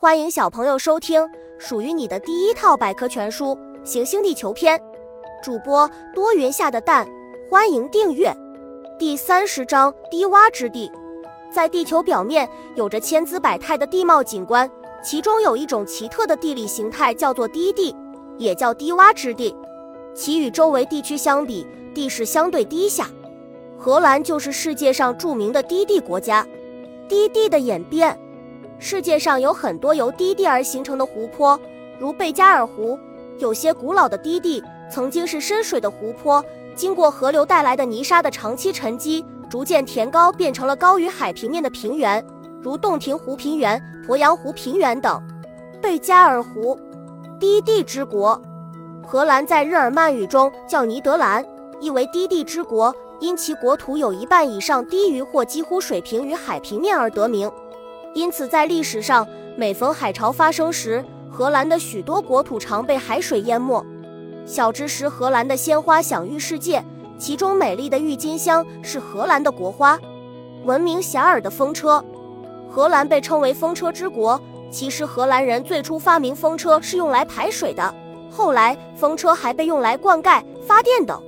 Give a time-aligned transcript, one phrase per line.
[0.00, 1.28] 欢迎小朋友收听
[1.58, 3.46] 属于你的第一套百科全书
[3.84, 4.78] 《行星地球篇》，
[5.42, 7.04] 主播多云下的蛋，
[7.50, 8.32] 欢迎订阅。
[8.96, 10.88] 第三十章：低洼之地。
[11.52, 14.70] 在地球表面有着千姿百态的地貌景观，
[15.02, 17.92] 其中有一种奇特的地理形态，叫做低地，
[18.38, 19.52] 也叫低洼之地。
[20.14, 23.08] 其与周围地区相比，地势相对低下。
[23.76, 26.46] 荷兰就是世界上著名的低地国家。
[27.08, 28.16] 低地的演变。
[28.78, 31.58] 世界上有很多由低地而形成的湖泊，
[31.98, 32.98] 如贝加尔湖。
[33.38, 36.44] 有些古老的低地曾经是深水的湖泊，
[36.74, 42.24] 经过河流带来的泥沙的长期沉积，逐渐填高，变成了高于海平面的平原，
[42.62, 45.20] 如洞庭湖平原、鄱阳湖平原等。
[45.82, 46.78] 贝加尔湖，
[47.40, 48.40] 低地之国。
[49.04, 51.44] 荷兰在日耳曼语中叫尼德兰，
[51.80, 57.50] 意为低地之国，因其国土有一半以上低于或几乎水平于海平面而得名。
[58.14, 59.26] 因此，在历史上，
[59.56, 63.84] 每逢海潮发生时，荷兰的许多国土常被海水淹没。
[64.44, 66.82] 小知识：荷兰的鲜花享誉世界，
[67.18, 69.98] 其中美丽的郁金香是荷兰的国花。
[70.64, 72.02] 闻名遐迩的风车，
[72.70, 74.40] 荷兰被称为风车之国。
[74.70, 77.94] 其实，荷兰人最初发明风车是用来排水的，
[78.30, 81.22] 后来风车还被用来灌溉、发电等。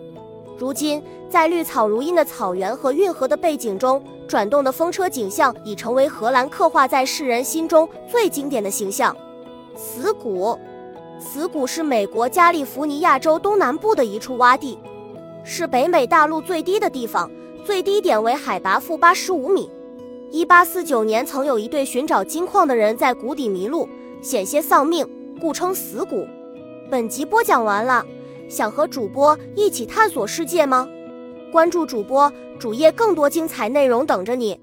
[0.58, 9.16] 如今，在绿草如茵的草原和运河的背景中，转动的风车景象已成为荷兰刻画在世人心中最经典的形象。
[9.76, 10.58] 死谷，
[11.20, 14.76] 死谷是美国加利福尼亚州东南部的一处洼地，
[15.44, 17.30] 是北美大陆最低的地方，
[17.64, 19.70] 最低点为海拔负八十五米。
[20.32, 23.88] 一八四九年，曾有一对寻找金矿的人在谷底迷路，
[24.20, 25.08] 险些丧命，
[25.40, 26.26] 故称死谷。
[26.90, 28.04] 本集播讲完了，
[28.48, 30.88] 想和主播一起探索世界吗？
[31.50, 34.58] 关注主播主页，更多精彩内容等着你。